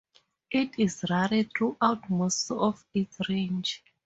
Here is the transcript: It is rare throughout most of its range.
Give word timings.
It 0.49 0.79
is 0.79 1.05
rare 1.11 1.43
throughout 1.43 2.09
most 2.09 2.49
of 2.49 2.83
its 2.95 3.17
range. 3.29 3.83